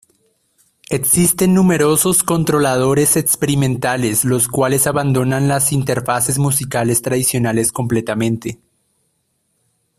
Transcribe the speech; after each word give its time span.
Existen 0.89 1.53
numerosos 1.53 2.23
controladores 2.23 3.15
experimentales 3.17 4.25
los 4.25 4.47
cuales 4.47 4.87
abandonan 4.87 5.47
las 5.47 5.71
interfaces 5.71 6.39
musicales 6.39 7.03
tradicionales 7.03 7.71
completamente. 7.71 8.59